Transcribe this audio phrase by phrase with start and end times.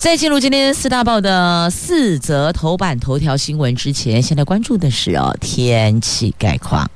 [0.00, 6.90] 在进入今天四大报的四则头版头条新闻之前，现在关注的是哦天气概况。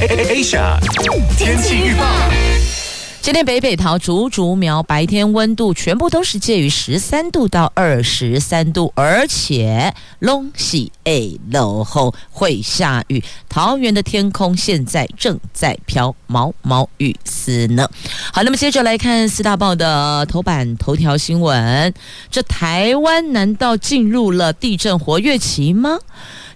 [0.00, 0.76] Asia
[1.38, 2.04] 天气预报。
[3.24, 13.24] 今天北北桃竹竹苗白天温度全部都是介于十三度到二十三度，而且拢是会落后会下雨。
[13.48, 17.88] 桃园的天空现在正在飘毛毛雨丝呢。
[18.30, 21.94] 好，那么接着来看四大报的头版头条新闻。
[22.30, 25.98] 这台湾难道进入了地震活跃期吗？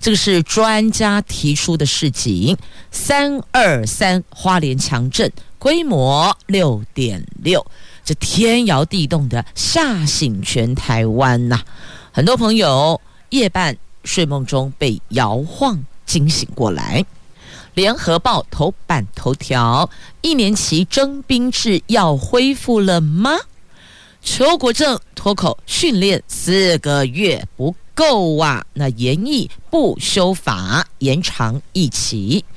[0.01, 2.57] 这个是专家提出的事情。
[2.91, 5.31] 三二三花莲强震。
[5.61, 7.67] 规模六点六，
[8.05, 11.61] 这天摇地动的吓醒全台湾呐！
[12.13, 17.05] 很多朋友夜半睡梦中被摇晃惊醒过来。
[17.75, 23.37] 联合报头版头条：一年期征兵制要恢复了吗？
[24.23, 28.65] 邱国正脱口训练四个月不够啊！
[28.75, 32.45] 那研议不修法，延长一期。《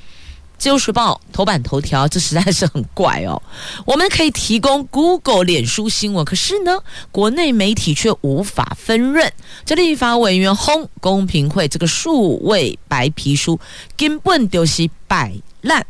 [0.56, 3.42] 自由时报》头版头条，这实在是很怪哦。
[3.84, 6.78] 我们可以提供 Google、脸书新闻，可是呢，
[7.10, 9.32] 国内媒体却无法分润。
[9.64, 13.58] 这立法委员轰公平会这个数位白皮书，
[13.96, 15.32] 根本就是摆
[15.62, 15.84] 烂。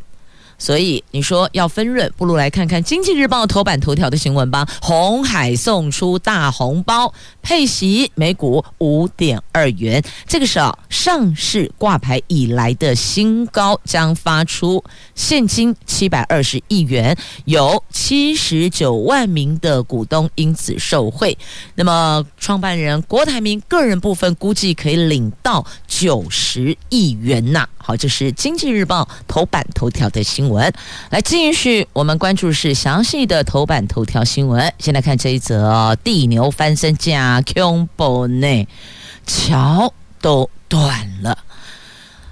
[0.62, 4.64] 所以你说要分润，不如来看看《经济日报》头版头条的新闻吧。
[4.80, 14.84] 红海送出大红包，配息每股五点二元，这个是上市挂牌以来的新高，将发出
[15.16, 21.36] 现金七百二十亿元，有七十九万名的股东因此受惠。
[21.74, 27.68] 那么创办人郭台铭个人部分估计可以领到九十亿元呐。
[27.78, 30.51] 好，这是《经济日报》头版头条的新闻。
[30.58, 34.72] 来，继续我们关注是详细的头版头条新闻。
[34.78, 38.66] 先来看这一则：地牛翻身加恐怖呢，
[39.26, 41.38] 桥都断了。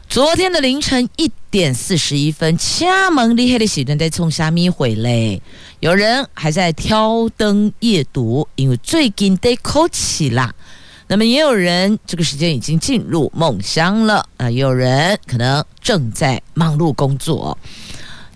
[0.08, 5.41] 昨天的凌晨一点四十一分，掐门厉害的喜人在冲虾米回来，
[5.78, 10.52] 有人还在挑灯夜读，因为最近得考起啦。
[11.06, 17.56] 那么也有人这个时间已经进入梦乡了啊，也有人可能正在忙碌工作。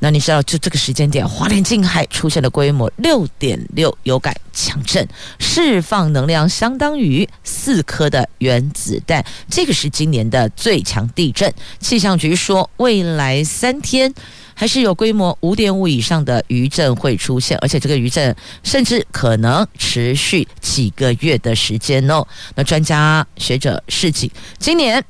[0.04, 9.24] 那你知道，就这个时间点，华莲近海出现了规模六点六有感强震，释放能量相当于四颗的原子弹。
[9.48, 11.50] 这个是今年的最强地震。
[11.80, 14.12] 气象局说，未来三天。
[14.56, 22.24] 还是有规模五点五以上的余震会出现，而且这个余震甚至可能持续几个月的时间哦。
[22.54, 25.02] 那专家学者示警，今年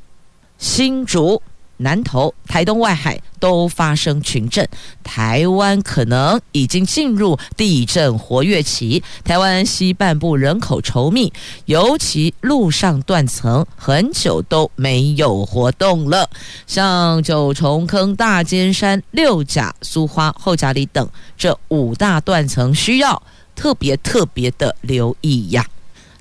[0.56, 1.42] 新竹。
[1.84, 4.66] 南投、台东外海都发生群震，
[5.04, 9.02] 台湾可能已经进入地震活跃期。
[9.22, 11.30] 台湾西半部人口稠密，
[11.66, 16.30] 尤其陆上断层很久都没有活动了，
[16.66, 21.06] 像九重坑、大尖山、六甲、苏花、后甲里等
[21.36, 23.22] 这五大断层，需要
[23.54, 25.66] 特别特别的留意呀。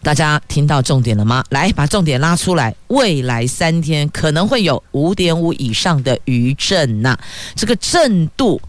[0.03, 1.41] 大家听到重点了吗？
[1.49, 2.75] 来，把重点拉出来。
[2.89, 7.17] 未来三天可能会有五点五以上的余震呐，
[7.55, 8.61] 这个震度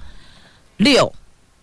[0.77, 1.13] 六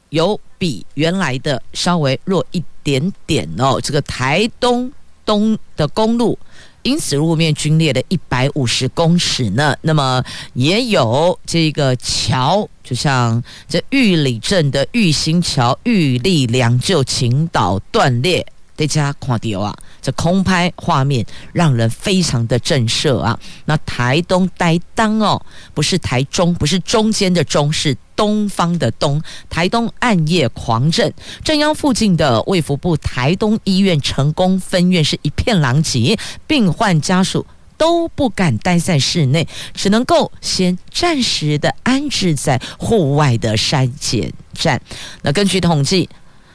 [0.10, 3.80] 有比原来的稍微弱一点点哦。
[3.82, 4.92] 这个台东
[5.26, 6.38] 东的公路
[6.84, 9.74] 因此路面龟裂了一百五十公尺呢。
[9.82, 10.22] 那么
[10.54, 18.46] 也有这个桥，就像这玉里镇的玉兴桥、玉立梁就倾倒断裂。
[18.82, 21.24] 大家看到啊，这空拍画面
[21.54, 23.40] 让人非常的震慑啊！
[23.66, 25.40] 那台东呆当哦，
[25.76, 29.22] 不是台中，不是中间的中，是东方的东。
[29.52, 31.14] 台东暗夜狂震，
[31.44, 36.18] 震央附近的卫福部台东医院成功分院是一片狼藉，
[36.48, 37.46] 病患家属
[37.78, 44.82] 都不敢待在室内，只能够先暂时的安置在户外的筛检站。
[45.22, 46.10] 那根据统计。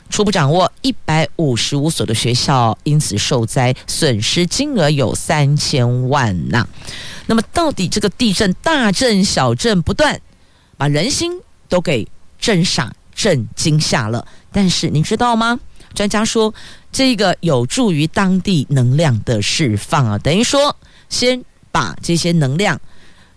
[0.08, 6.66] 初步掌握，一百五十五所的学校因此受灾，损失金额有三千万呐。
[7.26, 10.20] 那么，到底这个地震大震小震不断，
[10.76, 11.32] 把人心
[11.68, 12.06] 都给
[12.38, 14.26] 震傻、震惊吓了。
[14.52, 15.58] 但是，你知道吗？
[15.94, 16.52] 专家说，
[16.92, 20.76] 这个有助于当地能量的释放啊，等于说
[21.08, 21.42] 先
[21.72, 22.78] 把这些能量，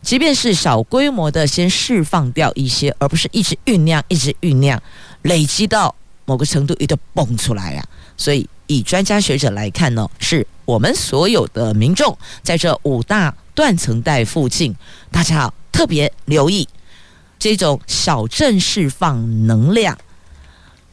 [0.02, 4.82] 即便是小规模的，先释放掉一些，而不是一直酝酿，一直酝酿，
[5.24, 5.96] 累积到
[6.30, 7.90] 某个程度，一定蹦出来呀、啊。
[8.16, 14.76] 所以，以专家学者来看呢，是我们所有的民众在这五大断层带附近，
[15.10, 16.70] 大家要特别留意
[17.40, 19.98] 这种小镇释放能量。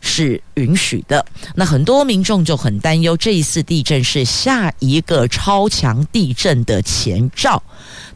[0.00, 1.24] 是允许的。
[1.54, 7.62] 那很多民众就很担忧，这一次地震是下一个超强地震的前兆。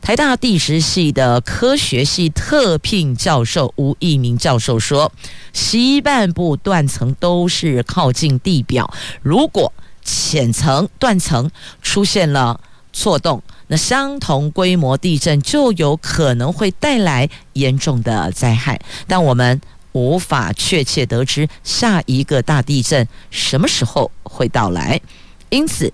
[0.00, 5.12] 台大地质系的科学系特聘教授吴益民教授说，
[5.52, 8.92] 西半部断层都是靠近地表，
[9.22, 9.72] 如果
[10.02, 11.50] 浅层断层
[11.82, 12.60] 出现了
[12.92, 18.80] 错动，那相同规模地震就有可能会带来严重的灾害。
[19.06, 19.60] 但我们。
[19.92, 25.00] 无法确切得知下一个大地震什么时候会到来，
[25.48, 25.92] 因此，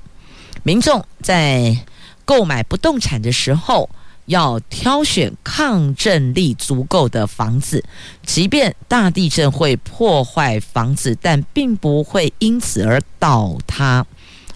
[0.62, 1.76] 民众在
[2.24, 3.88] 购买不动产的时候
[4.26, 7.84] 要挑选抗震力足够的房子。
[8.24, 14.04] 即便大地震会破坏房子，但并不会因此而倒塌。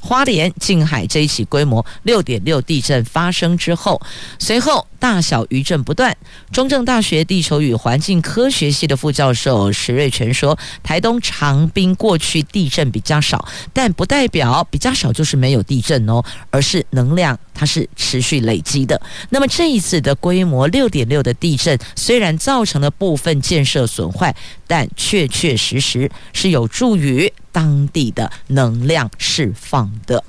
[0.00, 4.00] 花莲近海这一起规模六点六地震发生之后，
[4.38, 6.16] 随后大小余震不断。
[6.52, 19.00] 中正大学地球与环境科学系的副教授石瑞全说：“台东长滨过去地震比较少，但不代表比较少就是没有地震哦，而是能量它是持续累积的。
[19.28, 24.34] 那么这一次的规模六点六的地震，虽然造成了部分建设损坏，
[24.66, 30.22] 但确确实实是有助于。”当地的能量释放的，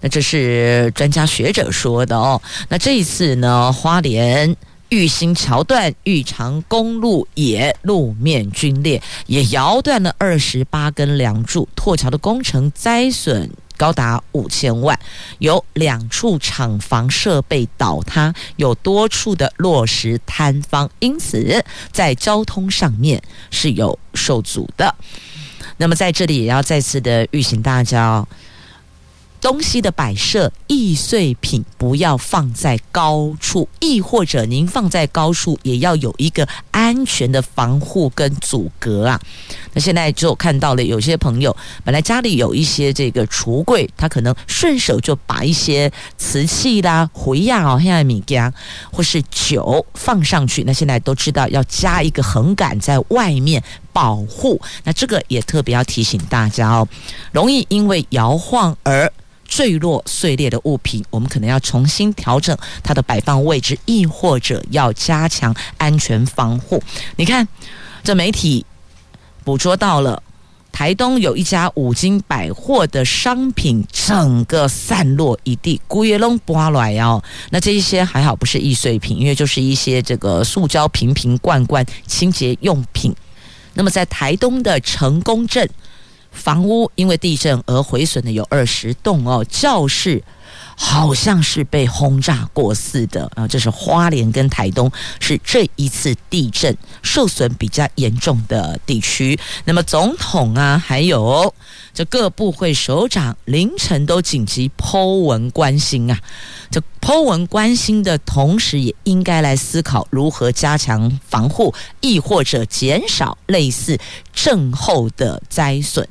[0.00, 2.40] 那这是专家学者说的哦。
[2.68, 4.56] 那这一次呢，花莲
[4.90, 14.96] 玉兴桥段玉长公路也路面龟裂，也摇断了二十八根梁柱，拓桥的工程灾损高达五千万，
[15.38, 23.20] 有两处厂房设备倒塌，有多处的落石坍方，因此在交通上面
[23.50, 24.94] 是有受阻的。
[25.76, 28.28] 那么在这里也要再次的预请大家哦，
[29.40, 39.20] 东西的摆设、易碎品不要放在高处，亦或者您放在高处也要有一个安全的防护跟阻隔啊。
[39.74, 41.54] 那现在就看到了有些朋友
[41.84, 48.52] 本来家里有一些这个橱柜，他可能顺手就把一些瓷器啦、灰呀哦、黑米家
[48.90, 53.62] 或是酒放上去，那现在都知道要加一个横杆在外面。
[53.94, 56.88] 保护，那这个也特别要提醒大家哦，
[57.30, 59.08] 容易因为摇晃而
[59.46, 66.82] 坠落碎裂的物品，我们可能要重新调整它的摆放位置，亦或者要加强安全防护。
[67.14, 67.46] 你看，
[68.02, 68.66] 这媒体
[69.44, 70.22] 捕捉到了
[70.72, 77.22] 台东有一家五金百货的商品整个散落一地，古叶龙刮来哦。
[77.50, 83.14] 那这一些还好不是易碎品，因为就是一些这个塑胶瓶瓶罐罐清洁用品。
[83.74, 85.68] 那么，在台东的成功镇，
[86.32, 90.22] 房屋因为地震而毁损的有二十栋哦，教室
[90.76, 93.46] 好像是被轰炸过似的啊！
[93.46, 99.38] 这是花莲跟台东是这一次地震受损比较严重的地区。
[99.64, 101.54] 那么，总统啊，还有
[101.92, 106.18] 这各部会首长凌晨都紧急剖文关心啊。
[106.70, 113.98] 这剖文关心的同时，也应该来思考如何加强防护，亦或者减少类似
[114.32, 116.08] 震后的灾损。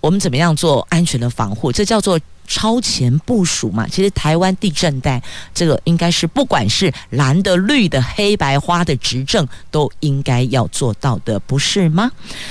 [0.00, 1.72] 我们怎么样做安全的防护？
[1.72, 3.86] 这叫做超前部署嘛。
[3.88, 5.22] 其实台湾地震带
[5.54, 12.10] 这个应该是不管是蓝的、绿的、黑白花的执政都应该要做到的，不是吗？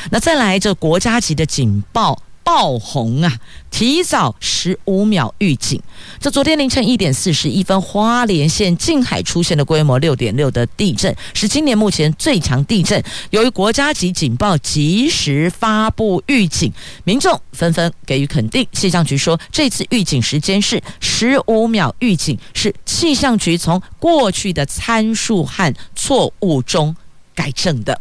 [0.10, 2.22] 那再来这国家级的警报。
[2.44, 3.40] 爆红啊！
[3.70, 5.82] 提早十五秒预警。
[6.20, 13.02] 这昨天凌晨一点四十一分，花莲县近海出现的规模六点六的地震，是今年目前最强地震。
[13.30, 16.72] 由于国家级警报及时发布预警，
[17.04, 18.68] 民众纷纷给予肯定。
[18.72, 26.96] 气象局说，这次预警时间是十五秒预警，是气象局从过去的参数和错误中
[27.34, 28.00] 改正的。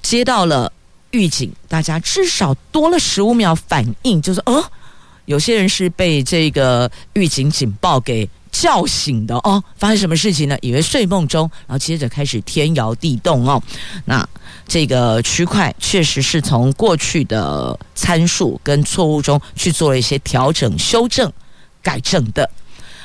[0.00, 0.72] 接到了。
[1.12, 4.64] 预警，大家至少多了十五秒反应，就是哦，
[5.24, 9.62] 有些人是被这个预警警报给叫醒的哦。
[9.76, 10.56] 发生什么事情呢？
[10.60, 13.62] 以为睡梦中，然后接着开始天摇地动哦。
[14.04, 14.28] 那
[14.66, 21.32] 这个区块确实是从过去的参数跟错误中去做了一些调整、修正、
[21.82, 22.50] 改正的。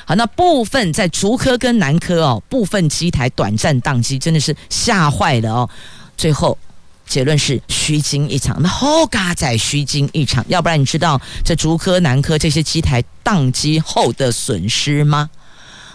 [0.04, 5.70] 好，那部分在竹科跟南科哦，部分机台短暂宕机，真的是吓坏了哦。
[6.16, 6.58] 最后。
[7.12, 15.28] 结论是虚惊一场，那好嘎仔虚惊一场，要不然你知道这竹科、南科这些机台宕机后的损失吗？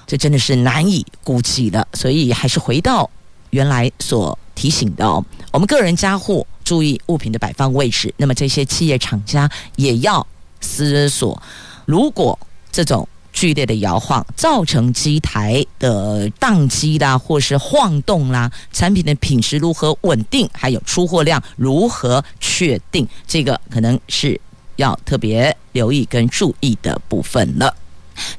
[0.05, 3.09] 这真的是难以估计的，所以还是回到
[3.49, 10.27] 原来所提醒的哦，我们个人家户注意物品的摆放位置，那么这些企业厂家也要
[10.61, 11.41] 思索，
[11.87, 12.37] 如果
[12.71, 13.09] 这种。
[13.39, 24.41] 剧烈的摇晃造成机台的宕机啦，或是晃动啦，产品的品质如何稳定，还有出货量如何确定，这个可能是
[24.77, 27.71] 要特别留意跟注意的部分了。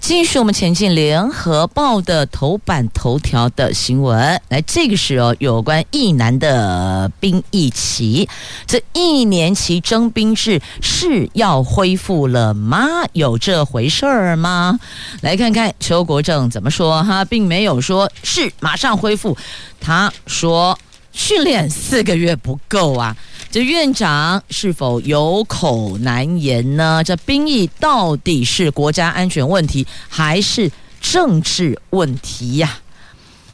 [0.01, 4.41] 继续，我们前进联合报的头版头条的新闻。
[4.49, 8.29] 来，这个是哦，有关一男的兵役期，
[8.67, 12.87] 这一年期征兵制是要恢复了吗？
[13.13, 14.79] 有这回事儿吗？
[15.21, 19.37] 来看看邱国正怎么说哈，并没有说是马上恢复，
[19.81, 20.79] 他说
[21.19, 23.15] 训练四个月不够啊。
[23.51, 27.03] 这院长是否有口难言呢？
[27.03, 30.71] 这兵役到底是国家安全问题还是
[31.01, 32.79] 政治问题呀？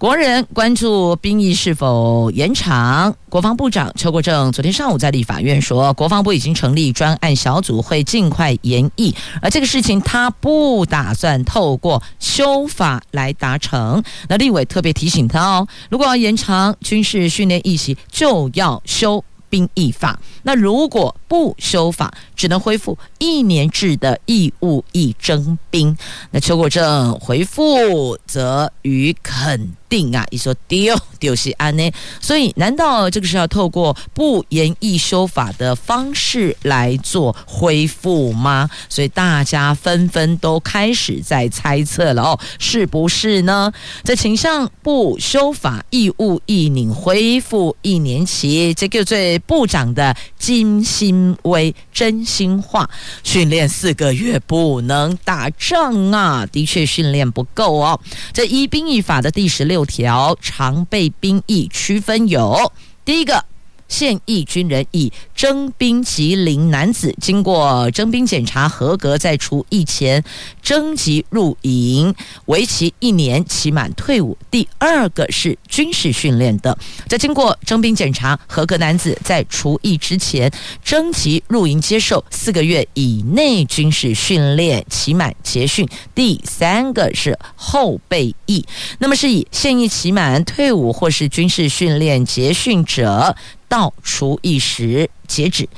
[0.04, 3.16] 国人关注兵役是否延长。
[3.30, 14.04] 国防部长邱国正昨天上午在立法院说，国防部已经成立专案小组，会尽快延役，而这个事情他不打算透过修法来达成。
[14.28, 19.25] 那立委特别提醒他哦，如果要延长军事训练役期，就要修。
[19.50, 25.97] 兵役法，那如果不修法，只能恢复一年制的义务役征兵。
[26.31, 38.71] 那邱国正回复则予肯定啊，一说丢丢是安呢，所以难道这个是要透过不延役修法的方式来做恢复吗？
[38.88, 43.73] 所以大家纷纷都开始在猜测了哦，是不是呢？
[44.05, 49.25] 在倾向不修法义务役领恢复一年期，这个最。
[49.47, 52.90] 部长的精心因为真心话，
[53.23, 56.45] 训练四个月不能打仗啊！
[56.52, 57.99] 的确训练不够哦。
[58.33, 62.71] 这一兵役法的第十六条，常备兵役区分有
[63.04, 63.45] 第一个。
[63.87, 65.12] 现役军人以
[65.44, 70.24] 征兵及龄男子，经过征兵检查合格，在除役前
[70.62, 72.14] 征集入营，
[72.46, 74.38] 为期一年，期满退伍。
[74.50, 76.78] 第二个是军事训练的，
[77.10, 80.50] 在经过征兵检查合格男子，在除役之前
[80.82, 85.86] 征集入营，接受四个月以内军事训练，期满结训。
[86.14, 88.64] 第三个是后备役，
[88.98, 93.36] 那么是以现役期满退伍或是军事训练结训者。
[93.66, 95.69] 到除役时截止，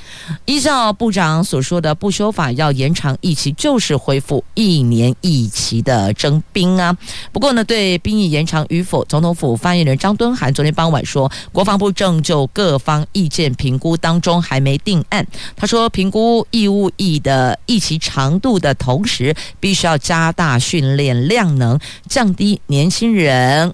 [0.45, 6.95] 依照部长所说的不修法要延长役期，就是恢复一年役期的征兵啊。
[7.31, 15.25] 不过呢，对兵役延长与否，总统府发言人张敦涵昨天傍晚说，国防部正就各方意见评估当中，还没定案。
[15.55, 23.73] 他说，评估义务役的役期长度的同时，必须要加大训练量能，降低年轻人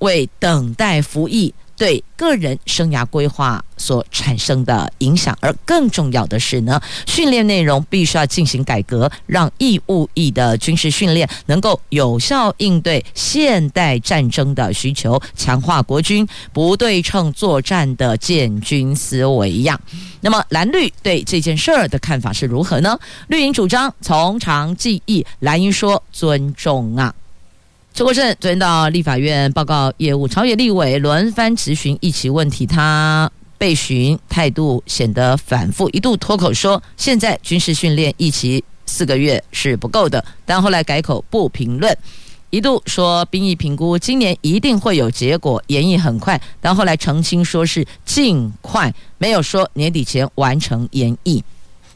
[0.00, 1.54] 为等待服役。
[1.76, 19.78] 对个人生涯规划所产生的影响，而更重要的是呢，训练内容必须要进行改革，让义务役的军事训练能够有效应对现代战争的需求，强化国军不对称作战的建军思维样。
[20.20, 22.98] 那么蓝绿对这件事儿的看法是如何呢？
[23.28, 27.14] 绿营主张从长计议，蓝营说尊重啊。
[27.94, 41.96] 邱国正昨天到立法院报告业务，朝野立委轮番质询役期问题，他被询态度显得反复，一度脱口说现在军事训练役期四个月是不够的，但后来改口不评论，
[42.50, 51.44] 一度说兵役评估今年一定会有结果，延役很快，但后来澄清说是尽快，没有说年底前完成延役。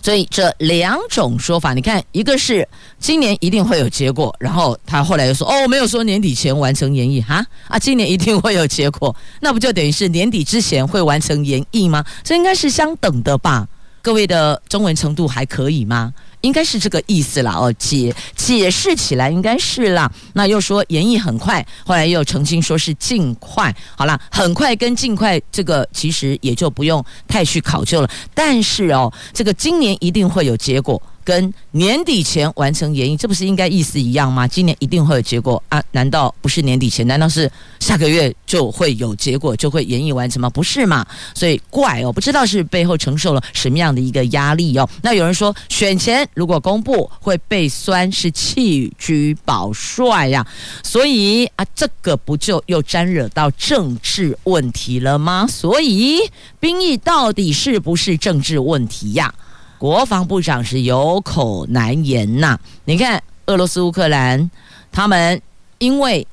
[0.03, 2.67] 所以这两种说法，你看，一个是
[2.99, 12.05] 今年一定会有结果，然后他后来又说，哦，没有说年底前完成研议哈啊，今年一定会有结果，那不就等于是年底之前会完成研议吗？
[12.23, 13.67] 这应该是相等的吧？
[14.09, 16.11] 各位的中文程度还可以吗？
[16.41, 20.11] 应该是这个意思了，哦，解解释起来应该是啦。
[20.33, 23.71] 那又说演绎很快，后来又澄清说是尽快。
[23.95, 28.09] 好啦，很快跟尽快这个其实也就不用太去考究了。
[28.33, 31.03] 但是哦，这个今年一定会有结果。
[31.29, 34.49] 跟年底前完成研议，这不是应该意思一样吗？
[34.49, 35.79] 今年一定会有结果啊？
[35.91, 37.07] 难道不是年底前？
[37.07, 40.49] 难道是下个月就会有结果，就会研议完成吗？
[40.49, 41.07] 不是嘛？
[41.35, 44.89] 所以怪哦，不知道是背后承受了什么样的一个压力哦。
[45.03, 49.13] 那有人说，选前如果公布会被酸是弃车
[49.45, 50.47] 保帅呀，
[50.83, 55.47] 所以啊，这个不就又沾惹到政治问题了吗？
[55.47, 56.21] 所以
[56.59, 59.35] 兵役到底是不是政治问题呀？
[59.79, 64.51] 国防部长是有口难言呐、你看，俄罗斯乌克兰，
[64.91, 65.41] 他们
[65.79, 66.27] 因为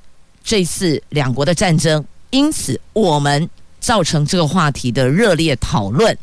[0.44, 3.48] 这次两国的战争，因此我们
[3.80, 6.18] 造成这个话题的热烈讨论。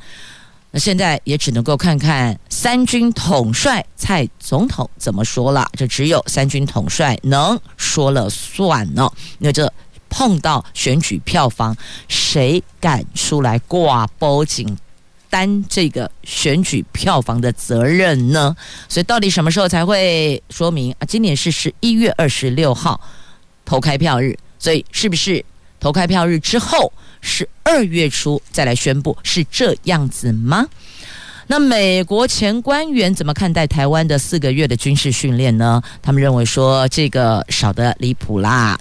[0.72, 5.70] 那现在也只能够看看三军统帅蔡总统怎么说了。
[5.74, 9.08] 这只有三军统帅能说了算呢。
[9.38, 9.72] 那这
[10.08, 11.76] 碰到选举票房，
[12.08, 14.76] 谁敢出来挂保证？
[15.32, 18.54] 担这个选举票房的责任呢？
[18.86, 21.06] 所以到底什么时候才会说明啊？
[21.08, 23.00] 今年是十一月二十六号
[23.64, 25.42] 投开票日，所以是不是
[25.80, 29.16] 投开票日之后十二月初再来宣布？
[29.22, 30.68] 是这样子吗？
[31.46, 35.82] 那美国前官员怎么看待台湾的四个月的军事训练呢？
[36.02, 38.78] 他们认为说这个少得离谱啦，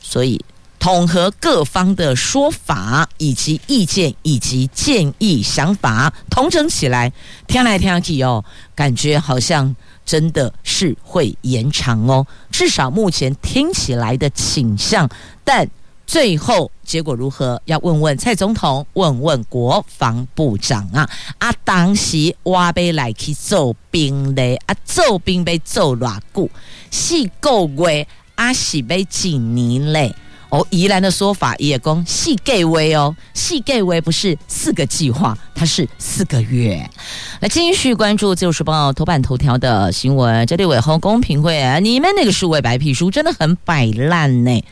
[0.00, 0.40] 所以。
[0.78, 7.12] 统合各方的说法以及意见以及建议想法，统整起来，
[7.46, 8.44] 听来听去哦，
[8.74, 9.74] 感觉好像
[10.06, 12.26] 真的是会延长哦。
[12.50, 15.08] 至少目前听起来的倾向，
[15.44, 15.68] 但
[16.06, 21.10] 最后结果如何，要问问蔡总统，问问国防部长啊。
[21.38, 26.48] 啊，当时我被来去做兵嘞啊，做兵被做偌久，
[26.90, 28.06] 四个月
[28.36, 30.14] 啊，是被几年嘞？
[30.50, 36.88] 哦，宜兰的说法也讲四个月哦，四个月不是四个计划，它是四个月。
[37.40, 44.64] 来继续关注《自由时报》头版头条的新闻，这里尾后公平会，你们那个数位白皮书真的很摆烂呢。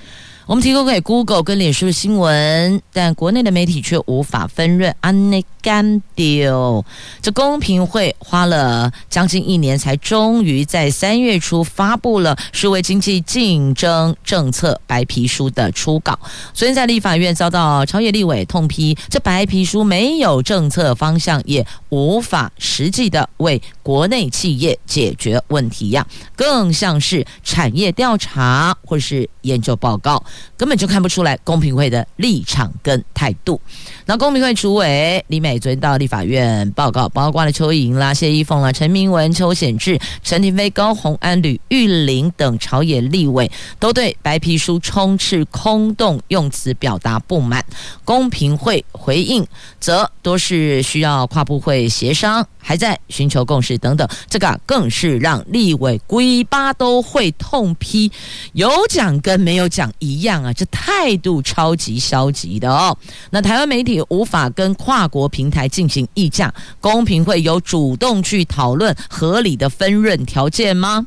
[0.47, 4.95] 我们提供给 Google 跟脸书的新闻，但国内的媒体却无法分润。
[5.01, 6.85] 安内干丢，
[7.21, 16.17] 这公平会花了将近一年，才终于在三月初发布了数位经济竞争政策白皮书的初稿。
[16.55, 30.21] 昨天在立法院遭到朝野立委痛批，这白皮书没有政策方向，也无法实际的为国内企业解决问题呀，更像是产业调查或是研究报告。
[30.57, 33.61] 根本就看不出来公平会的立场跟态度。
[34.07, 47.65] 那公平会主委李美昨天到立法院报告，包括了邱莹啦、谢依凤啦、陈明文、邱显志、陈亭妃、高虹安、吕玉玲等朝野立委，都对白皮书充斥空洞用词表达不满。
[48.05, 49.47] 公平会回应
[49.79, 52.45] 则多是需要跨部会协商。
[52.59, 58.11] 还在寻求共识等等，这个更是让立委龟巴都会痛批，
[58.53, 60.53] 有讲跟没有讲一样啊！
[60.53, 62.97] 这态度超级消极的哦。
[63.31, 71.07] 那台湾媒体无法跟跨国平台进行议价，公平会有主动去讨论合理的分润条件吗？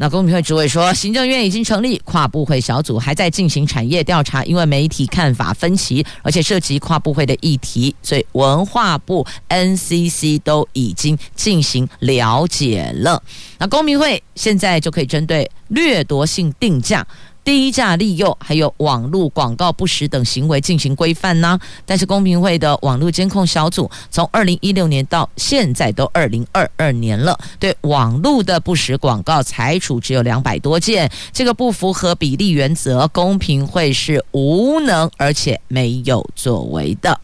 [0.00, 4.44] 那公民会主委说，行政院已经成立跨部会小组，还在进行产业调查。
[4.44, 13.20] 因为媒体看法分歧，而且涉及跨部会的议题，所以文化部、NCC 都已经进行了解了。
[13.58, 17.04] 那公民会现在就可以针对掠夺性定价。
[17.48, 21.58] 低价利诱，还有网络广告不实等行为进行规范呢。
[21.86, 37.18] 但是公平会的网络监控小组从二零一六年到现在都二零二二年了，对网络的不实广告裁处只有两百多件，这个不符合比例原则，公平会是无能而且没有作为的。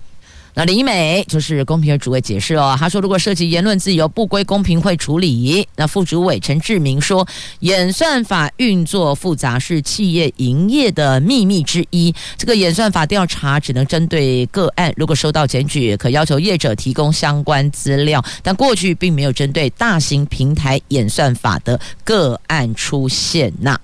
[0.57, 5.67] 那李美就是公平会主委解释哦，他说如果涉及言论自由，不归公平会处理。
[5.75, 7.27] 那副主委陈志明说，
[7.59, 12.15] 演算法运作复杂是企业营业的秘密之一。
[12.39, 18.25] 这个演算法调查只能针对个案，如果收到检举，可要求业者提供相关资料。
[18.41, 23.77] 但过去并没有针对大型平台演算法的个案出现呐。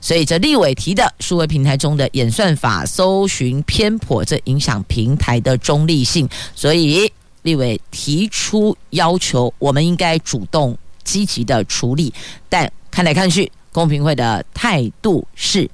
[0.00, 6.15] 所以这立委提的数位平台中的演算法搜寻偏颇，这影响平台的中立性。
[6.54, 7.10] 所以，
[7.42, 12.12] 立委提出要求，我们应该主动积极的处理。
[12.48, 15.68] 但看来看去，公平会的态度是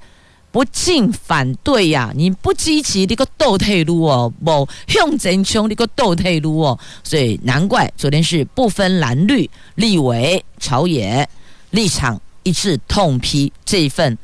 [0.51, 6.77] 不进反对呀、你不积极，你个倒退路哦，不向前冲，你个倒退路哦。
[7.03, 11.27] 所以难怪昨天是不分蓝绿，立委朝野
[11.71, 14.17] 立场一致，痛批这份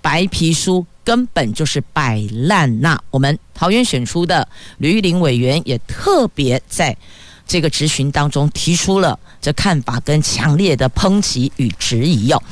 [0.00, 0.86] 白皮书。
[1.04, 2.98] 根本就是摆烂呐！
[3.10, 6.96] 我们桃园选出的吕玉玲委员也特别在
[7.46, 12.42] 这个质询当中提出了这看法跟强烈的抨击与质疑哟。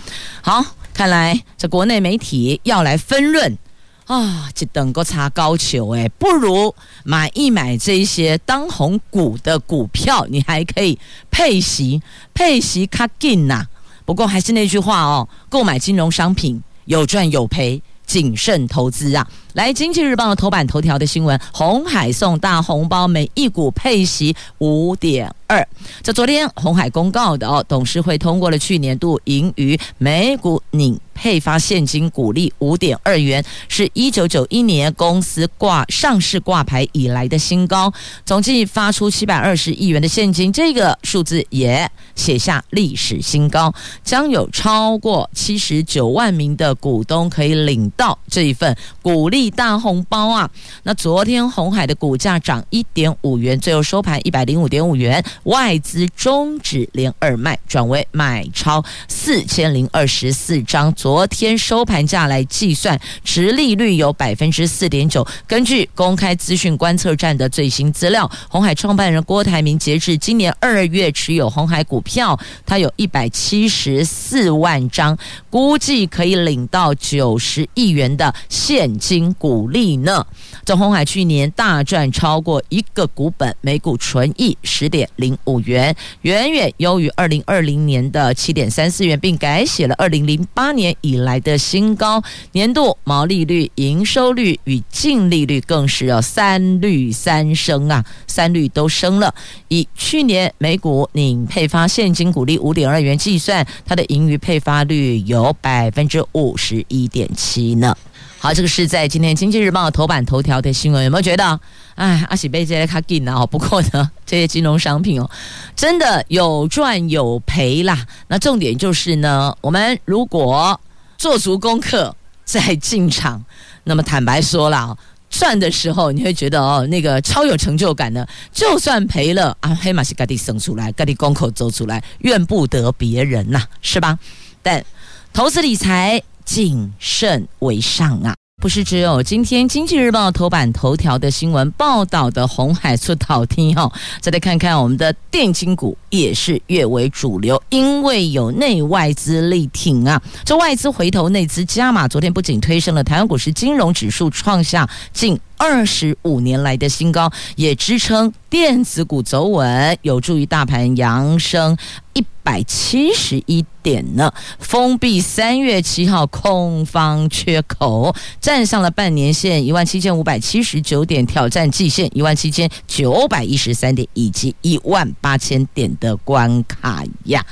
[0.43, 0.63] 好，
[0.93, 3.57] 看来这国内媒体要来分论
[4.05, 10.99] 啊，这等个差高球哎，不如买一买这些当红股的股票，你还可以
[11.31, 12.03] 配息，
[12.35, 13.67] 配息卡紧呐。
[14.05, 19.27] 不过还是那句话哦，购买金融商品有赚有赔，谨慎投资啊。
[19.55, 25.69] 来，《经济日报》的头版头条的新闻：红海送大红包，每一股配息五点二。
[26.03, 37.93] 这昨天红海公告的哦，董事会通过了去年度盈余每股拟配发现金股利五点二元，是一九九一年公司挂上市挂牌以来的新高，
[38.25, 49.42] 总计发出七百二十亿元的现金，这个数字也写下历史新高，将有超过七十九万名的股东可以领到这一份股利。
[49.51, 50.51] 大红包啊！
[50.83, 55.25] 那昨天红海的股价涨一点五元，最后收盘一百零五点五元。
[55.45, 60.93] 外资终止连二卖，转为买超四千零二十四张。
[60.95, 65.27] 昨天收盘价来计算，殖利率有百分之四点九。
[65.47, 75.17] 根据公开资讯观测站的最新资料，红海创办人郭台铭截至今年二月持有红海股票，他有一百七十四万张，
[75.51, 79.32] 估计可以领到九十亿元的现金。
[79.35, 80.27] 股利呢？
[80.65, 92.23] 这鸿海去年大赚超过一个股本，每股纯益十点零五元，远远优于二零二零年的七点三四元，并改写了二零零八年以来的新高。
[92.53, 99.35] 年度毛利率、营收率与净利率更是要三率三升啊，三率都升了。
[99.69, 107.97] 以去年每股拟配发现金股利五点二元计算，它的盈余配发率有百分之五十一点七呢。
[108.43, 111.61] 好，这个是在今天《经济日报》头版头条的新闻，有没有觉得？
[111.95, 113.47] 哎，阿喜被这些卡紧了哦。
[113.47, 115.31] 不过呢， 这些金融商品哦，
[115.77, 118.05] 真的有赚有赔啦。
[118.27, 120.81] 那重点就是呢，我们如果
[121.17, 123.45] 做足功课再进场，
[123.85, 124.99] 那么坦白说了，
[125.31, 128.29] 赚的时候你会觉得哦，那个超有成就感的。
[128.51, 134.19] 就算赔了啊，黑马是赶紧生出来，赶紧功课走出来，怨不得别人呐，是吧？
[134.65, 134.85] 但
[135.33, 136.21] 投资理财。
[136.45, 138.35] 谨慎为上啊！
[138.61, 150.23] 不是只有今天《经济日报》头版头条的新闻报道的红海出头天哦，再来看看我们的电金股也是越为主流，因为有内外资力挺啊！
[150.45, 161.77] 这外资回头内资加码，昨天不仅推升了台湾股市金融指数创下近二十五年来的新高，也支撑电子股走稳，有助于大盘扬升
[162.13, 177.45] 一百七十一点呢，封闭三月七号空方缺口，站上了半年线一万七千五百七十九点，挑战季线一万七千九百一十三点以及一万八千点的关卡呀。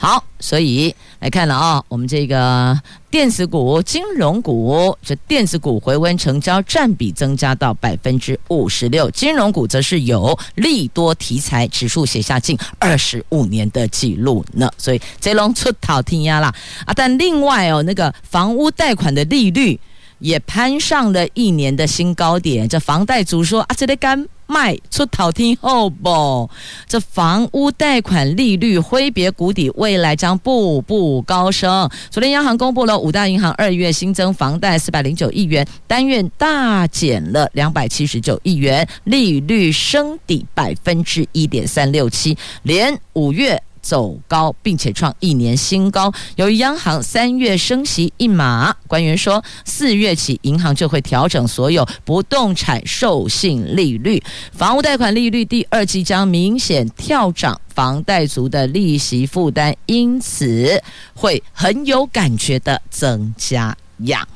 [0.00, 14.70] 好，所以来看了啊，我们这个电子股、金融股，这电子股回温成交占比增加到百分之五十六，金融股则是有利多题材，指数写下近二十五年的记录呢。
[14.78, 16.54] 所以这龙出头天呀啦
[16.86, 16.92] 啊！
[16.94, 19.78] 但另外哦，那个房屋贷款的利率
[20.18, 24.26] 也攀上了一年的新高点，这房贷族说啊，这得干。
[24.50, 26.48] 卖出头天后不？
[26.86, 31.86] 这房屋贷款利率挥别谷底，未来将步步高升。
[32.08, 43.62] 昨天央行公布了五大银行二月新增房贷四百零九亿元，单月大减了两百七十九亿元，利率升抵百分之一点三六七，连五月。
[43.88, 46.12] 走高，并且创一年新高。
[46.36, 54.22] 由于央行三月升息一码，官员说四月起银行就会调整所有不动产授信利率，
[54.52, 60.82] 房屋贷款利率第二季将明显跳涨，房贷族的利息负担因此
[61.14, 64.28] 会很有感觉的增加呀。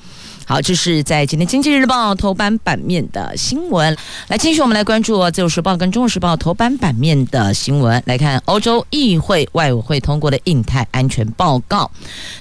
[0.45, 3.97] 好，这是在今天《经济日报》头版版面的新闻。
[4.29, 8.03] 来，继续我们来关注《自由时报》跟《中国时报》头版版面的新闻。
[8.07, 11.89] 来看欧洲议会外委会通过的印太安全报告。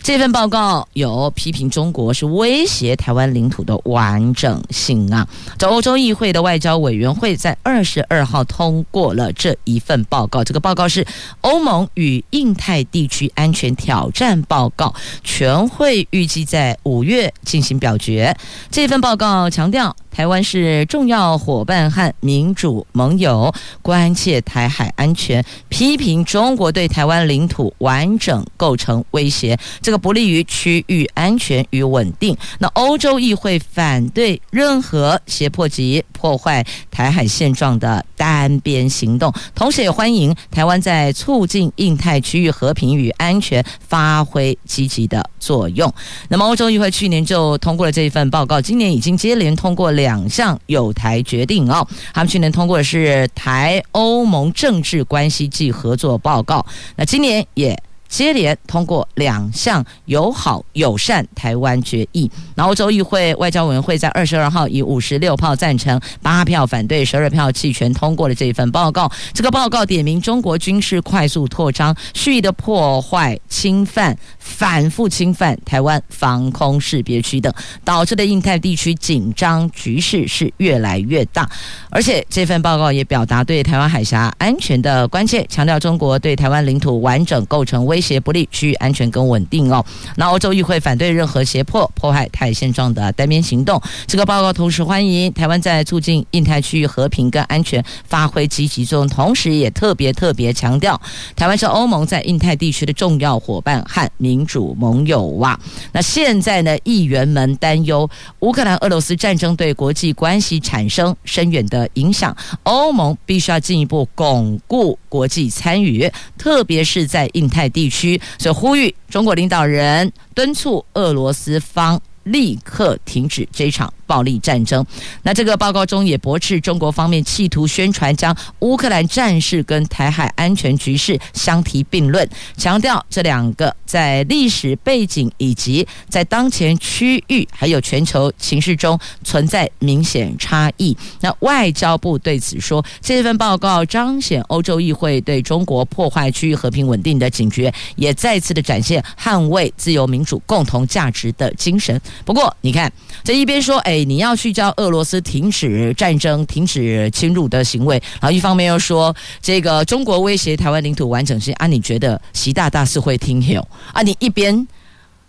[0.01, 5.27] 这份报告有批评中国是威胁台湾领土的完整性啊。
[5.59, 10.43] 这欧洲议会的外交委员会在二十二号通过了这一份报告。
[10.43, 11.05] 这个报告是
[11.41, 14.93] 欧盟与印太地区安全挑战报告。
[15.23, 17.90] 全会预计在五月进行表。
[17.91, 18.33] 表决。
[18.69, 32.35] 这份报告强调，台湾是重要伙伴和民主盟友，关切台海安全，批评中国对台湾领土完整构成威胁，这个不利于区域安全与稳定。
[32.59, 45.91] 那欧洲议会反对任何胁迫及破坏台海现状的单边行动，同时也欢迎台湾在促进印太区域和平与安全发挥积极的作用。
[46.29, 51.87] 那么，欧洲议会去年就通过过了这一份报告，今年已经接连通过两项有台决定哦。
[52.13, 56.63] 他们去年通过的是台欧盟政治关系暨合作报告，
[56.95, 57.75] 那今年也。
[58.11, 69.09] 接连通过两项友好友善台湾决议，那欧洲议会外交委员会在二十二号以五十六票赞成、八票反对、十二票弃权通过了这一份报告。
[69.33, 77.51] 这个报告点名中国军事快速扩张、蓄意的破坏、侵犯、反复侵犯台湾防空识别区等，
[77.85, 81.49] 导致的印太地区紧张局势是越来越大。
[81.89, 88.00] 而且这份报告也表达对台湾海峡安全的关切，强调中国对台湾领土完整构成威。
[88.01, 89.85] 协不利区域安全跟稳定哦。
[90.15, 93.79] 那欧洲议会反对任何胁迫、破坏台现状的单边行动。
[94.07, 100.99] 这个报告同时欢迎台湾在促进印太区域和平跟安全发挥积极作用，同时也特别特别强调，
[101.35, 105.59] 台湾是欧盟在印太地区的重要伙伴和民主盟友哇。
[105.91, 108.09] 那现在呢，议员们担忧
[108.39, 118.19] 乌克兰俄罗斯战争对国际关系产生深远的影响，欧盟必须要进一步巩固国际参与，特别是在印太地区。
[118.39, 124.85] 所以呼吁中国领导人敦促俄罗斯方立刻停止这场暴力战争。
[125.23, 140.97] 那这个报告中也驳斥中国方面企图宣传将乌克兰战事跟台海安全局势相提并论，强调这两个在历史背景以及在当前区域还有全球形势中存在明显差异。
[141.21, 151.97] 那外交部对此说，这份报告彰显欧洲议会对中国破坏区域和平稳定的警觉，也再次的展现捍卫自由民主共同价值的精神。
[152.25, 152.91] 不过，你看
[153.23, 154.00] 这一边说，哎。
[154.05, 161.67] 你要去叫俄罗斯停止战争、停止侵入的行为，然后一方面又说这个中国威胁台湾领土完整性啊？
[161.67, 164.01] 你觉得习大大是会听有啊？
[164.01, 164.67] 你一边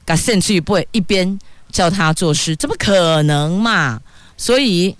[0.04, 1.38] 搞甚至不会一边
[1.70, 4.00] 叫他做事，怎么可能嘛？
[4.36, 4.96] 所以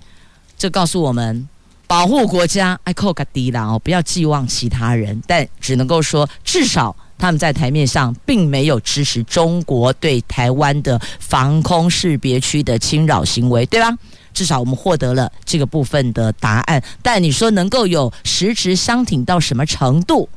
[0.56, 1.48] 这告诉我们，
[1.86, 6.94] 保护国家爱扣个低了哦，不要寄望其他人，但只能够说至少。
[7.22, 13.96] 他们在台面上并没有支持中国对台湾的防空识别区的侵扰行为，对吧？
[14.34, 16.82] 至少我们获得了这个部分的答案。
[17.00, 20.28] 但你说能够有实质相挺到什么程度？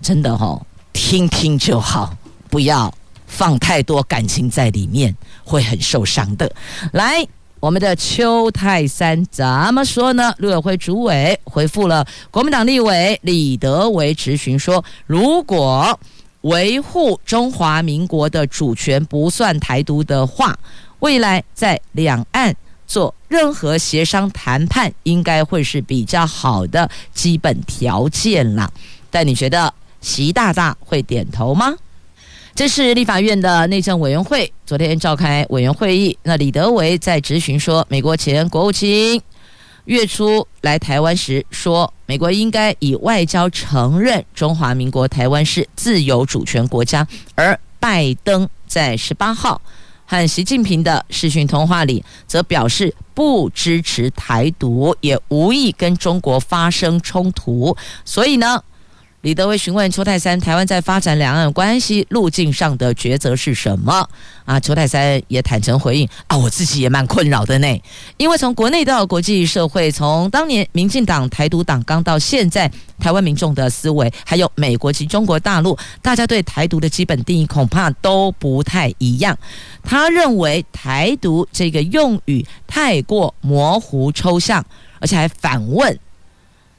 [0.00, 0.60] 真的哦，
[0.92, 2.12] 听听就好，
[2.50, 2.92] 不要
[3.24, 6.52] 放太多感情在里面，会很受伤的。
[6.90, 7.24] 来，
[7.60, 10.34] 我们的邱泰三怎么说呢？
[10.38, 15.96] 陆委会主委回复了国民党立委李德维质询说：“如果。”
[16.42, 20.58] 维护中华民国的主权不算台独的话，
[21.00, 22.54] 未来在两岸
[22.86, 28.72] 做任何协商谈判，应该会是比较好的基本条件了。
[29.10, 31.74] 但你觉得习大大会点头吗？
[32.54, 39.22] 这是立法院的内政委员会昨天召开委员会议，那李德维在质询说，美国前国务卿。
[39.86, 47.08] 月初来台湾时说，美国应该以外交承认中华民国台湾是自由主权国家。
[47.34, 49.58] 而拜登在十八号
[50.04, 57.74] 和习近平的视讯通话里，则表示不支持台独，也无意跟中国发生冲突。
[58.04, 58.62] 所以呢，
[59.22, 64.08] 李德维询问邱泰三，台湾在发展两岸关系路径上的抉择是什么？
[64.44, 67.82] 啊，邱泰三也坦诚回应啊，我自己也蛮困扰的呢，
[68.16, 79.38] 因为从国内到国际社会，从当年民进党台独党纲到现在台湾民众的思维，还有美国及中国大陆，大家对台独的基本定义恐怕都不太一样。
[79.84, 84.66] 他认为台独这个用语太过模糊抽象，
[84.98, 85.96] 而且还反问。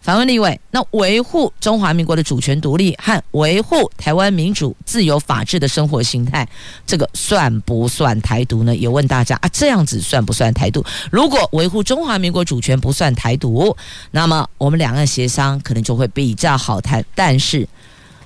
[0.03, 6.45] 反问立委，那维护中华民国的主权独立和维护台湾民主、自由、法治的生活形态，
[6.85, 8.75] 这个算不算台独呢？
[8.75, 10.85] 也问大家啊，这样子算不算台独？
[11.09, 13.73] 如果维护中华民国主权不算台独，
[14.11, 17.03] 那么我们两岸协商可能就会比较好谈。
[17.15, 17.65] 但是。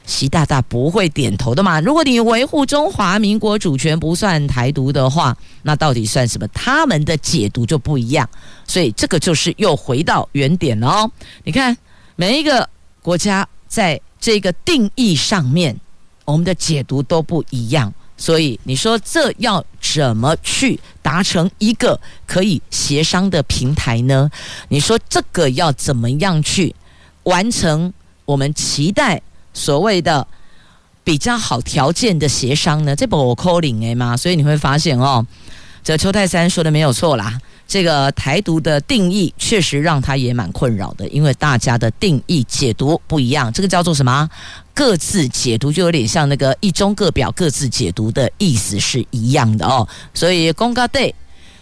[0.08, 1.80] 习大大不会点头的嘛？
[1.82, 6.48] 如果你维护中华民国主权不算台独的话，那到底算什么？
[6.48, 8.28] 他们的解读就不一样，
[8.66, 11.08] 所以这个就是又回到原点了。
[11.44, 11.78] 你看，
[12.16, 12.68] 每一个
[13.02, 15.78] 国家在这个定义上面，
[16.24, 24.32] 我们的解读都不一样，所以你说这要怎么去达成一个可以协商的平台呢？
[24.70, 26.74] 你说这个要怎么样去
[27.24, 27.94] 完成
[28.24, 29.22] 我们期待
[29.58, 30.26] 所谓的
[31.04, 32.96] 比较好条件的协商呢？
[32.96, 35.26] 这不我 calling 哎嘛，所以你会发现哦，
[35.84, 37.38] 这邱泰三说的没有错啦。
[37.68, 43.52] 这个台独的定义确实让他也蛮困扰的，因为大家的定义解读不一样。
[43.52, 44.30] 这个叫做什么？
[44.74, 49.86] 各自解读，就有点像那个一中各表各自解读的意思是一样的哦。
[50.14, 51.14] 所以公告对。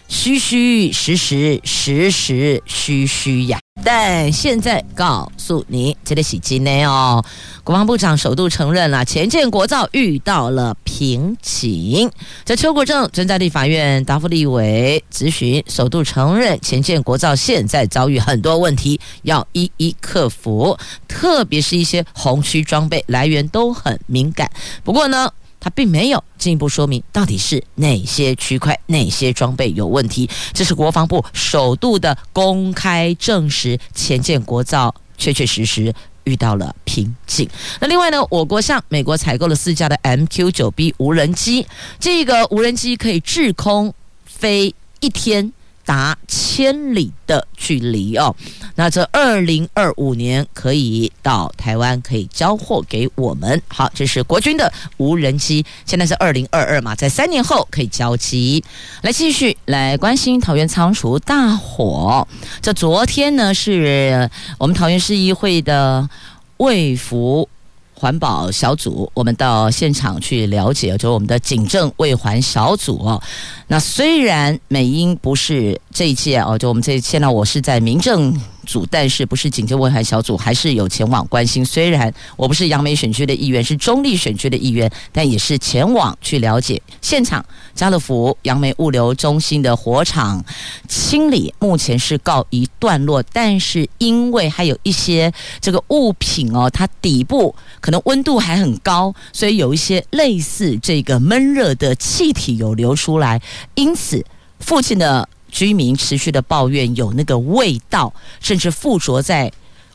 [0.08, 3.58] 虚虚实实实实虚虚呀！
[3.84, 7.24] 但现在告诉你，这个是真的哦。
[7.62, 12.10] 国防部长首度承认了，前建国造遇到了瓶颈。
[12.44, 24.50] 在邱国正正在立法院答复立委质询，首度承认前建国造现在遭遇很多问题，要一一克服，特别是一些红区装备来源都很敏感。
[24.82, 25.30] 不过呢，
[25.66, 30.30] 他并没有进一步说明到底是哪些区块、哪些装备有问题。
[30.52, 37.50] 这是国防部首度的公开证实，前舰国造确确实实遇到了瓶颈。
[37.80, 41.66] 那另外呢，我国向美国采购了四架的 MQ-9B 无人机，
[41.98, 43.92] 这个无人机可以滞空
[44.24, 45.52] 飞一天。
[45.86, 48.34] 达千里的距离哦，
[48.74, 53.62] 那这二零二五年可以到台湾，可以交货给我们。
[53.68, 58.62] 好，这是国军的无人机，现在是二零二二嘛，在三年后可以交机。
[59.02, 62.26] 来继续来关心桃园仓储大火，
[62.60, 66.10] 这昨天呢是我们桃园市议会的
[66.56, 67.48] 卫福。
[67.98, 73.18] 环保小组，我们到现场去了解，就我们的警政卫环小组。
[73.66, 78.38] 那虽然美英不是这一届哦，就我们这现在我是在民政。
[78.66, 81.64] 组，但是不是警政卫环小组，还是有前往关心。
[81.64, 87.42] 虽然我不是杨梅选区的议员，是中立选区的议员，但也是前往去了解现场。
[87.74, 90.42] 家乐福杨梅物流中心的火场
[90.88, 103.40] 清理目前是告一段落，但是因为还有一些这个物品哦，它底部可能温度还很高，所以有一些类似这个闷热的气体有流出来，
[103.74, 104.24] 因此
[104.58, 105.28] 附近的。
[105.56, 109.50] 居民持续的抱怨有那个味道，甚至附着在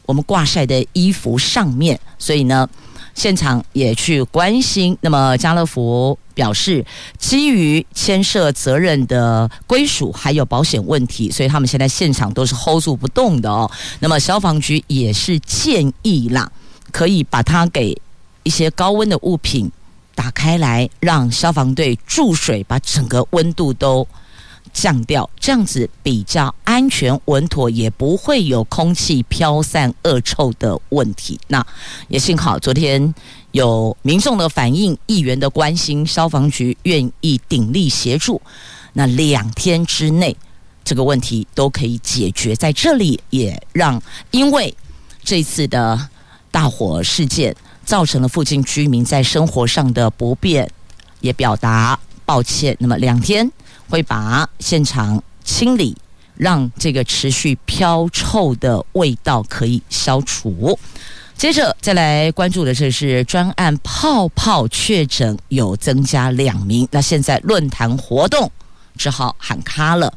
[0.08, 2.68] 我们挂晒的衣服上面，所以呢，
[3.14, 4.98] 现场也去关心。
[5.02, 6.84] 那么家乐福表示，
[7.20, 13.70] 基于牵涉责任的归属还有保险问题，所以他们现在现场都是 hold 住不动的哦。
[14.00, 16.52] 那么消防局也是建议啦，
[16.92, 17.96] 可以把它给
[18.42, 19.72] 一些高温的物品
[20.16, 24.08] 打开来，让消防队注水，把整个温度都。
[24.74, 31.40] 降掉，这样子比较安全稳妥，也不会有空气飘散恶臭的问题。
[31.48, 31.66] 那
[32.08, 33.14] 也幸好昨天
[33.52, 38.42] 有民众的反应，议员的关心，消防局愿意鼎力协助。
[38.94, 40.36] 那两天之内，
[40.84, 42.56] 这个问题都可以解决。
[42.56, 44.74] 在这里也让，因为
[45.24, 46.10] 这次的
[46.50, 47.56] 大火事件
[47.86, 50.70] 造成了附近居民在生活上的不便，
[51.20, 52.76] 也表达抱歉。
[52.80, 53.52] 那么两天。
[53.92, 55.96] 会把现场清理，
[56.38, 60.80] 让这个持续飘臭的味道可以消除。
[61.36, 68.50] 接着再来关注的这是专案泡泡确诊有增加两名，那现在论坛活动
[68.96, 70.14] 只好喊卡了。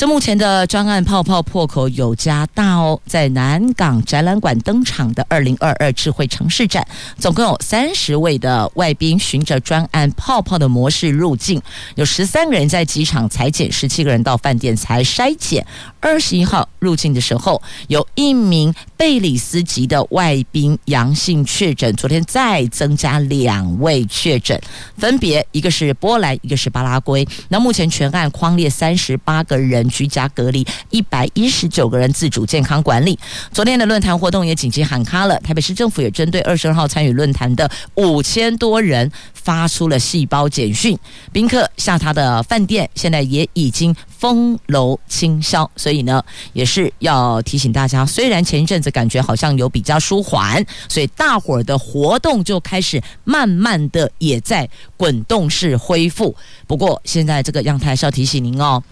[0.00, 11.60] 这目前的专案泡泡破口有加大哦，在南港展览馆登场的二零二二智慧城市展，总共有三十位的外宾循着专案泡泡的模式入境，
[11.96, 15.66] 有十三个人在机场裁剪，十七个人到饭店才筛检。
[16.00, 24.58] 二十一号入境的时候，有一名贝里斯籍的外宾阳性确诊，昨天再增加两位确诊，
[24.96, 27.28] 分别一个是波兰，一个是巴拉圭。
[27.50, 29.89] 那目前全案框列三十八个人。
[29.90, 33.18] 居家隔离一百一十九个人自主健康管理。
[33.52, 35.38] 昨天的论坛活动也紧急喊卡了。
[35.40, 40.98] 台北市政府也针对二十二号参与论坛的五千多人发出了细胞简讯。
[41.32, 46.22] 宾客下榻的饭店现在也已经封楼清消，所以呢，
[46.52, 56.36] 也是要提醒大家，虽然前一阵子感觉好像有比较舒缓，所以大伙儿的活动就开始慢慢的也在滚动式恢复。
[56.66, 58.82] 不过现在这个样态是要提醒您哦。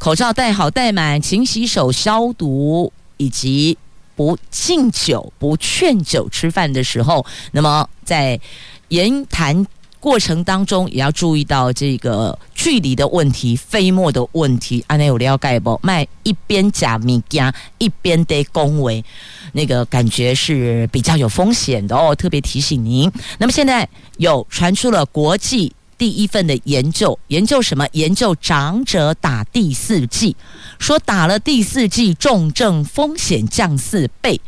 [0.00, 3.76] 口罩戴好戴满，勤洗手消毒，以及
[4.16, 8.40] 不敬酒、不劝酒吃饭的时候，那么在
[8.88, 9.66] 言谈
[10.00, 14.82] 过程当中也要注意到这个距离的问题、飞沫的问题。
[14.86, 15.78] 安内有了解不？
[15.82, 19.04] 卖一边假米加，一边得恭维，
[19.52, 22.14] 那个感觉是比较有风险的哦。
[22.14, 23.12] 特别提醒您。
[23.36, 23.86] 那么现在
[24.16, 25.70] 有传出了国际。
[26.00, 27.86] 第一份的研究，研究什么？
[27.92, 30.34] 研究长者打第四剂，
[30.78, 34.40] 说打了第四剂重症风险降四倍。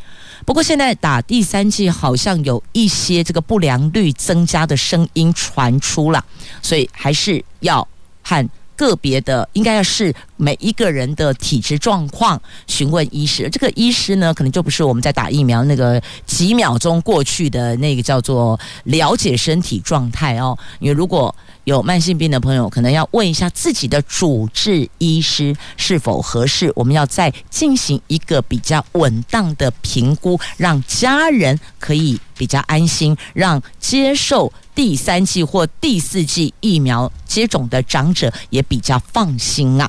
[0.46, 6.24] 不过现在打第三剂好像有一些这个不良率增加的声音传出了，
[6.62, 7.86] 所以还是要
[8.24, 8.48] 看。
[8.76, 20.58] 个别的应该要视每一个人的体质状况询问医师，这个医师呢，可能就不是我们在打疫苗那个几秒钟过去的那个叫做了解身体状态哦。
[20.80, 34.52] 因为如果有慢性病的朋友，可能要问一下自己的主治医师是否合适，我们要再进行一个比较稳当的评估，让家人可以比较安心，让接受。
[34.74, 39.88] 第三剂或第四剂疫苗接种的长者也比较放心啊。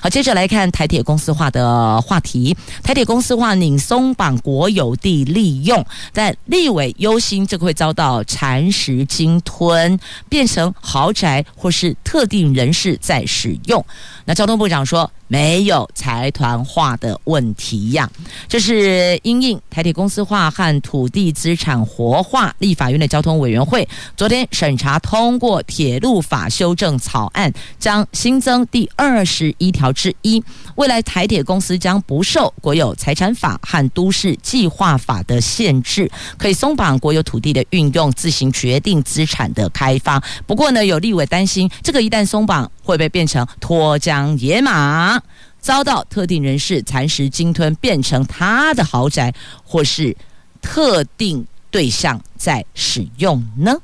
[0.00, 2.56] 好，接着来看台铁公司化的话题。
[2.82, 13.84] 台铁公司化拧松绑国有地利用，但立委忧心这个会遭到蚕食鲸吞，变成豪宅或是特定人士在使用。
[14.24, 18.06] 那交通部长说没有财团化的问题呀，
[18.46, 40.22] 这是因应台铁公司化和土地资产活化，立法院的交通委员会昨天审查通过铁路法修正草案，将新增第二十一条之一，未来台铁公司将不受国有财产法和都市计划法的限制，可以松绑国有土地的运用，自行决定资产的开发。
[40.46, 45.21] 不过呢，有立委担心，这个一旦松绑，会不会变成脱缰野马，
[45.60, 49.32] 遭到特定人士蚕食鲸吞，变成他的豪宅，
[49.64, 50.16] 或是
[50.60, 53.74] 特定对象在使用呢？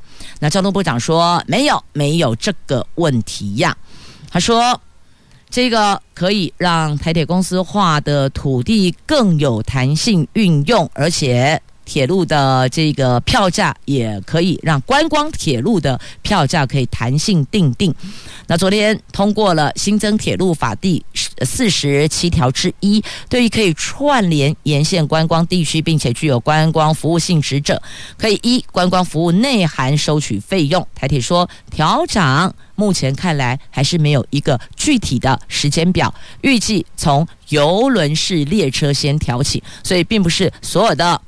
[0.40, 3.76] 那交通部长说没有，没有这个问题呀。
[4.30, 4.80] 他说
[5.48, 11.60] 这个可以让台铁公司化的土地更有弹性运用，而且。
[11.88, 17.92] 铁路的这个票价也可以让观光铁路的票价可以弹性定定。
[18.46, 21.02] 那昨天通过了新增铁路法第
[21.46, 27.80] 四十七条之一，对于可以串联沿线观光地区并且具有观光服务性质者，
[28.18, 30.86] 可以依观光服务内涵收取费用。
[30.94, 36.12] 台铁说调涨，目前看来还是没有一个具体的时间表，
[36.42, 41.18] 预计从游轮式列车先调起，所以并不是所有的。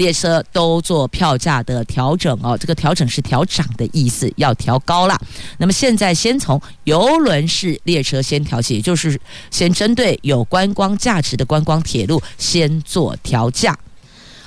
[0.00, 5.20] 列车都做票价的调整哦，这个调整是调涨的意思，要调高了。
[5.58, 9.20] 那么现在先从游轮式列车先调起，也就是
[9.50, 13.78] 先针对有观光价值的观光铁路先做调价。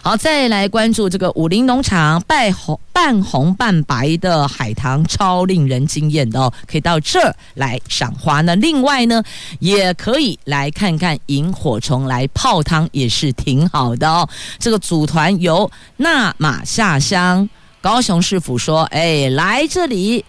[0.05, 8.41] 好，再来关注这个武林农场半红半红半白的海棠，超令人惊艳的哦，可以到这儿来赏花。
[8.41, 9.23] 那另外呢，
[9.59, 14.27] 也可以来看看萤火虫来泡汤，也是挺好的哦。
[14.59, 17.49] 这个组团由纳玛下乡
[17.79, 20.25] 高雄市府说，哎，来这里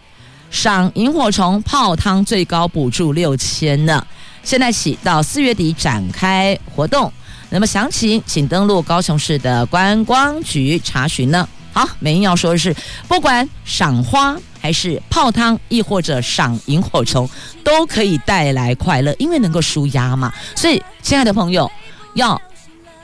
[0.52, 4.06] 赏萤火虫泡汤，最高补助六千呢。
[4.44, 7.12] 现在起到四月底展开活动。
[7.50, 11.48] 那么详情，请登录高雄市的观光局查询呢。
[11.72, 12.74] 好，美英要说的是，
[13.08, 17.28] 不管赏花还是泡汤，亦或者赏萤火虫，
[17.64, 20.32] 都可以带来快乐，因为能够舒压嘛。
[20.54, 21.70] 所以，亲爱的朋友，
[22.14, 22.40] 要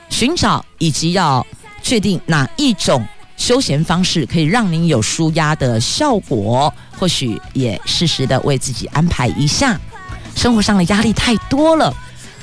[0.09, 1.45] 寻找以及要
[1.81, 9.79] 确定哪一种休闲方式可以让您有舒压的效果，或许也适时的为自己安排一下。
[10.33, 11.93] 生活上的压力太多了。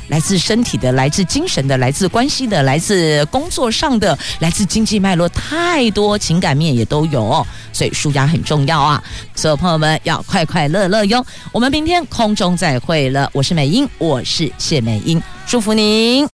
[0.09, 9.03] 来自身体的，来自精神的，来自关系的，来自工作上的，来自经济脉络，太多情感面也都有哦，所以舒压很重要啊！
[9.35, 11.25] 所有朋友们要快快乐乐哟！
[11.53, 16.27] 我们明天空中再会了，我是美英，我是谢美英，祝福您。